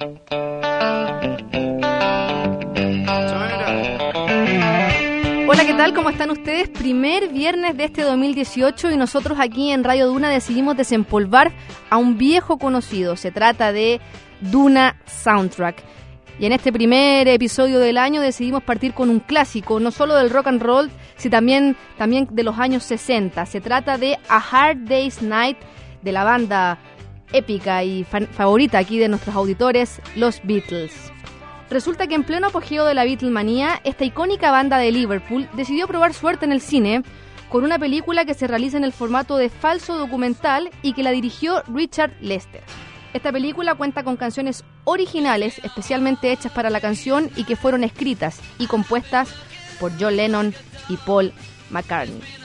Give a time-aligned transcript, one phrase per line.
[0.00, 0.16] Hola,
[5.66, 5.92] ¿qué tal?
[5.92, 6.70] ¿Cómo están ustedes?
[6.70, 11.52] Primer viernes de este 2018 y nosotros aquí en Radio Duna decidimos desempolvar
[11.90, 13.16] a un viejo conocido.
[13.16, 14.00] Se trata de
[14.40, 15.82] Duna Soundtrack.
[16.38, 20.30] Y en este primer episodio del año decidimos partir con un clásico, no solo del
[20.30, 23.44] rock and roll, sino también, también de los años 60.
[23.44, 25.58] Se trata de A Hard Day's Night
[26.00, 26.78] de la banda
[27.32, 31.12] épica y favorita aquí de nuestros auditores, los Beatles.
[31.70, 36.14] Resulta que en pleno apogeo de la Beatlemanía, esta icónica banda de Liverpool decidió probar
[36.14, 37.02] suerte en el cine
[37.48, 41.10] con una película que se realiza en el formato de falso documental y que la
[41.10, 42.62] dirigió Richard Lester.
[43.12, 48.40] Esta película cuenta con canciones originales especialmente hechas para la canción y que fueron escritas
[48.58, 49.34] y compuestas
[49.80, 50.54] por John Lennon
[50.88, 51.32] y Paul
[51.70, 52.39] McCartney.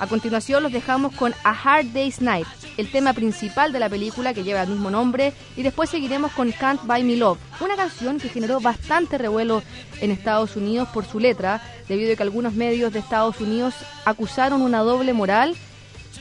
[0.00, 4.32] A continuación los dejamos con A Hard Day's Night, el tema principal de la película
[4.32, 8.20] que lleva el mismo nombre, y después seguiremos con Can't Buy Me Love, una canción
[8.20, 9.62] que generó bastante revuelo
[10.00, 14.62] en Estados Unidos por su letra, debido a que algunos medios de Estados Unidos acusaron
[14.62, 15.56] una doble moral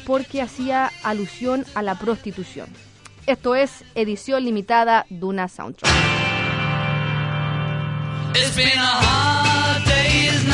[0.07, 2.67] porque hacía alusión a la prostitución.
[3.27, 5.91] Esto es edición limitada Duna Soundtrack.
[10.19, 10.46] It's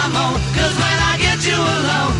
[0.00, 0.40] earth should I moan?
[0.54, 2.19] Cause when I get you alone,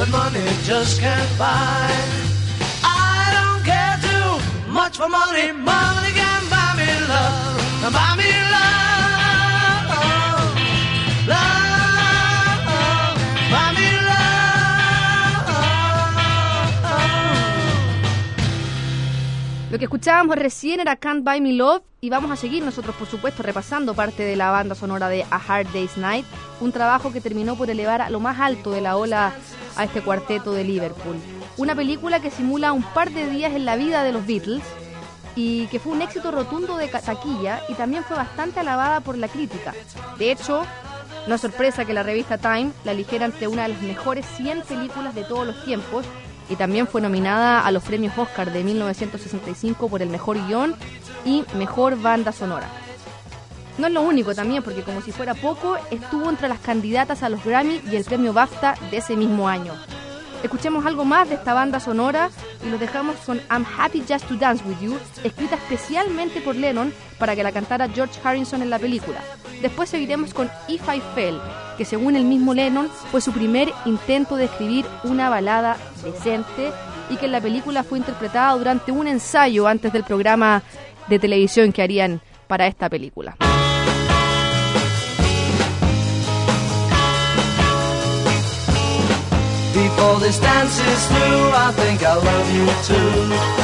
[0.00, 1.90] That money just can't buy.
[2.82, 5.52] I don't care too much for money.
[5.52, 9.92] Money can buy me love, buy me love,
[11.28, 11.59] love,
[19.70, 23.06] Lo que escuchábamos recién era Can't Buy Me Love y vamos a seguir nosotros, por
[23.06, 26.26] supuesto, repasando parte de la banda sonora de A Hard Day's Night,
[26.60, 29.32] un trabajo que terminó por elevar a lo más alto de la ola
[29.76, 31.14] a este cuarteto de Liverpool.
[31.56, 34.64] Una película que simula un par de días en la vida de los Beatles
[35.36, 39.28] y que fue un éxito rotundo de taquilla y también fue bastante alabada por la
[39.28, 39.72] crítica.
[40.18, 40.66] De hecho,
[41.28, 44.62] no es sorpresa que la revista Time la eligiera entre una de las mejores 100
[44.62, 46.04] películas de todos los tiempos
[46.50, 50.74] y también fue nominada a los premios Oscar de 1965 por el mejor guion
[51.24, 52.68] y mejor banda sonora.
[53.78, 57.28] No es lo único también, porque como si fuera poco, estuvo entre las candidatas a
[57.30, 59.72] los Grammy y el premio BAFTA de ese mismo año.
[60.42, 62.30] Escuchemos algo más de esta banda sonora
[62.66, 66.92] y los dejamos con I'm Happy Just to Dance With You, escrita especialmente por Lennon
[67.18, 69.20] para que la cantara George Harrison en la película.
[69.60, 71.38] Después seguiremos con If I Fell,
[71.76, 76.72] que según el mismo Lennon fue su primer intento de escribir una balada decente
[77.10, 80.62] y que en la película fue interpretada durante un ensayo antes del programa
[81.08, 83.36] de televisión que harían para esta película.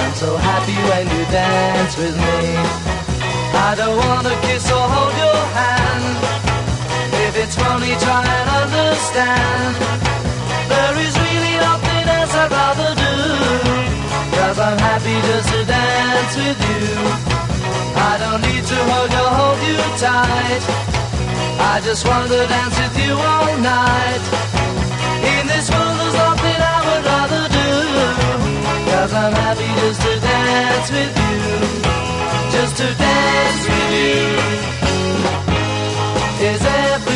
[0.06, 2.96] I'm so happy when you dance with me.
[3.56, 3.96] I don't
[4.42, 4.70] kiss
[9.16, 9.76] understand.
[10.68, 13.14] There is really nothing else I'd rather do.
[14.36, 16.84] Cause I'm happy just to dance with you.
[17.96, 20.62] I don't need to hug or hold you tight.
[21.72, 24.24] I just want to dance with you all night.
[25.32, 27.70] In this world there's nothing I would rather do
[28.90, 31.40] Cause I'm happy just to dance with you
[32.54, 34.22] Just to dance with you
[36.46, 37.15] Is everything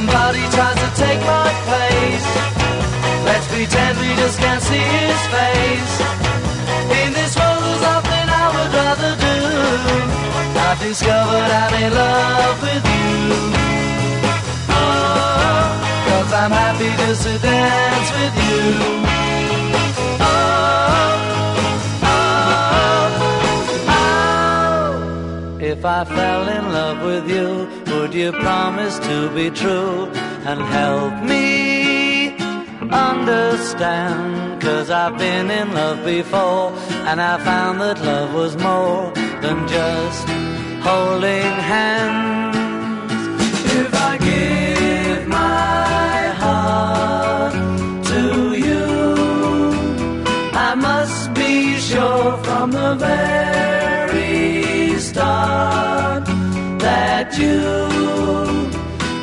[0.00, 2.26] somebody tries to take my place.
[3.28, 5.94] Let's pretend we just can't see his face.
[7.00, 9.36] In this world there's nothing I would rather do.
[10.68, 13.10] I've discovered I'm in love with you.
[14.78, 15.64] Oh,
[16.08, 19.19] Cause I'm happy just to dance with you
[25.80, 30.10] If I fell in love with you Would you promise to be true
[30.44, 32.36] And help me
[32.90, 34.60] understand?
[34.60, 36.74] Cause I've been in love before
[37.08, 39.10] And I found that love was more
[39.40, 40.28] Than just
[40.86, 43.16] holding hands.
[43.80, 47.54] If I give my heart
[48.12, 49.72] to you
[50.52, 53.59] I must be sure from the very
[55.40, 56.24] start
[56.84, 57.60] That you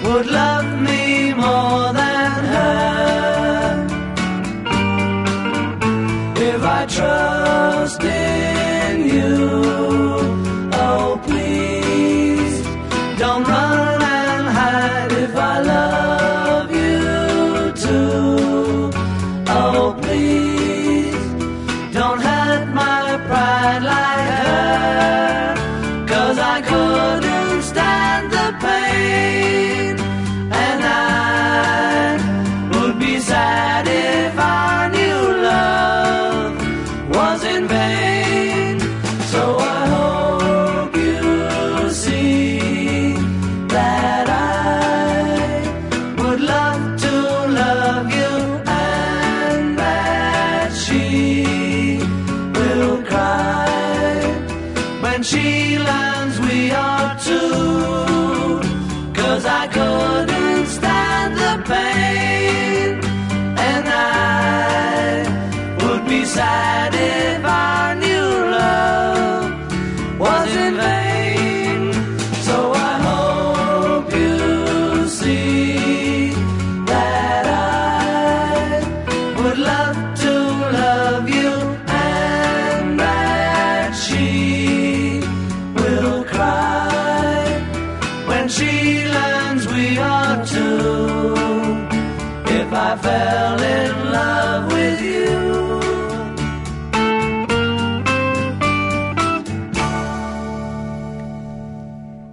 [0.04, 1.87] would love me more
[66.94, 67.67] if I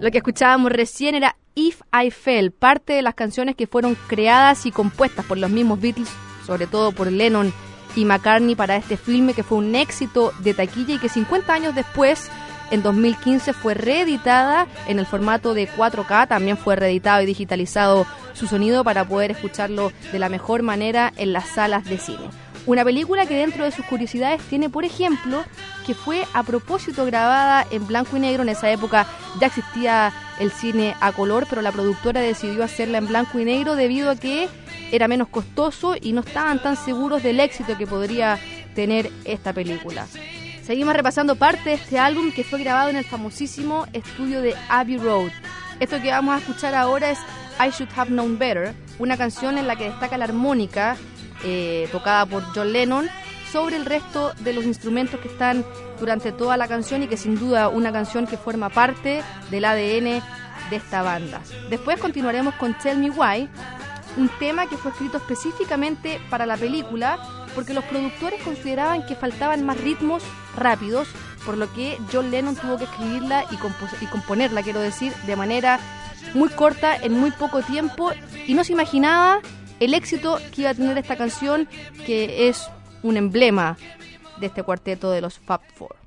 [0.04, 4.66] Lo que escuchábamos recién era If I Fell, parte de las canciones que fueron creadas
[4.66, 6.10] y compuestas por los mismos Beatles,
[6.46, 7.54] sobre todo por Lennon
[7.96, 11.74] y McCartney para este filme que fue un éxito de taquilla y que 50 años
[11.74, 12.28] después,
[12.70, 18.46] en 2015, fue reeditada en el formato de 4K, también fue reeditado y digitalizado su
[18.46, 22.28] sonido para poder escucharlo de la mejor manera en las salas de cine.
[22.66, 25.44] Una película que dentro de sus curiosidades tiene, por ejemplo,
[25.86, 28.42] que fue a propósito grabada en blanco y negro.
[28.42, 29.06] En esa época
[29.38, 33.76] ya existía el cine a color, pero la productora decidió hacerla en blanco y negro
[33.76, 34.48] debido a que
[34.90, 38.38] era menos costoso y no estaban tan seguros del éxito que podría
[38.74, 40.06] tener esta película.
[40.62, 44.96] Seguimos repasando parte de este álbum que fue grabado en el famosísimo estudio de Abbey
[44.96, 45.30] Road.
[45.80, 47.18] Esto que vamos a escuchar ahora es
[47.60, 50.96] I Should Have Known Better, una canción en la que destaca la armónica
[51.44, 53.08] eh, tocada por John Lennon
[53.52, 55.64] sobre el resto de los instrumentos que están
[56.00, 60.22] durante toda la canción y que sin duda una canción que forma parte del ADN
[60.70, 61.40] de esta banda.
[61.70, 63.48] Después continuaremos con Tell Me Why,
[64.16, 67.18] un tema que fue escrito específicamente para la película
[67.54, 70.22] porque los productores consideraban que faltaban más ritmos
[70.56, 71.08] rápidos,
[71.46, 73.54] por lo que John Lennon tuvo que escribirla y,
[74.04, 75.78] y componerla, quiero decir, de manera
[76.34, 78.12] muy corta, en muy poco tiempo,
[78.46, 79.40] y no se imaginaba
[79.80, 81.68] el éxito que iba a tener esta canción,
[82.06, 82.68] que es
[83.02, 83.76] un emblema
[84.38, 86.03] de este cuarteto de los Fab Four.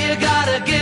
[0.00, 0.73] you gotta get.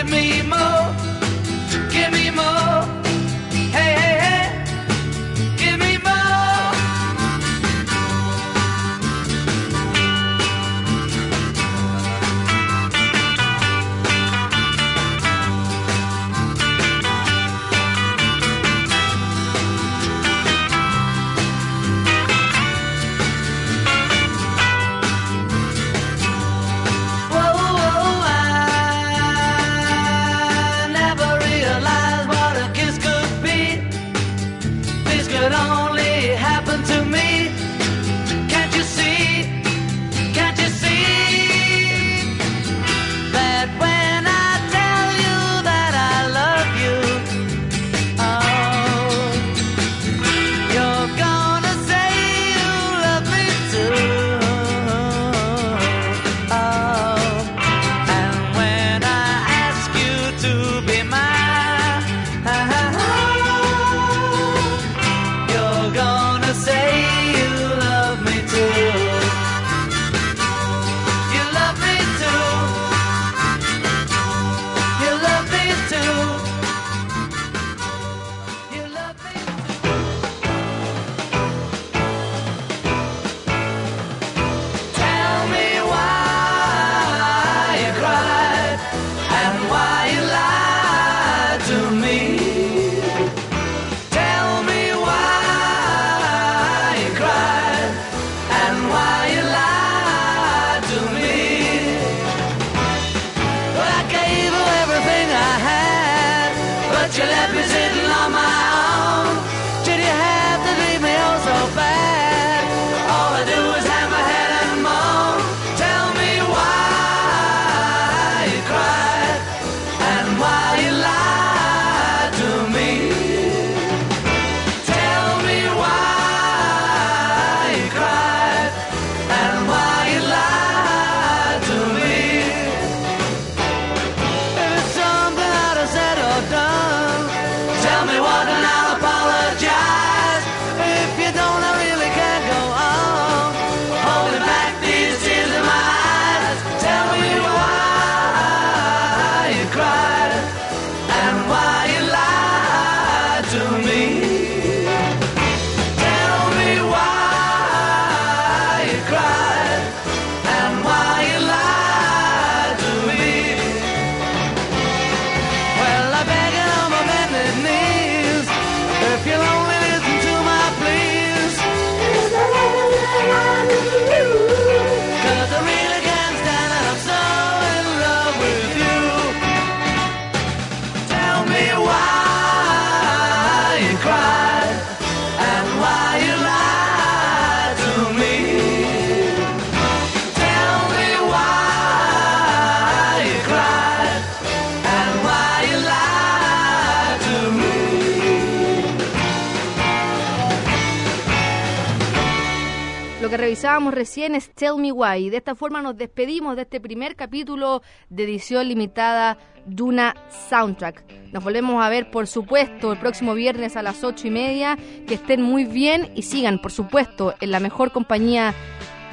[203.42, 205.28] Revisábamos recién es Tell Me Why.
[205.28, 210.14] De esta forma nos despedimos de este primer capítulo de edición limitada Duna
[210.48, 211.02] Soundtrack.
[211.32, 214.78] Nos volvemos a ver, por supuesto, el próximo viernes a las ocho y media.
[215.08, 218.54] Que estén muy bien y sigan, por supuesto, en la mejor compañía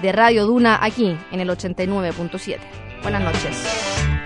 [0.04, 2.60] de Radio Duna aquí en el 89.7.
[3.02, 4.19] Buenas noches.